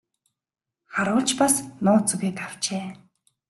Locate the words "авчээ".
2.47-2.85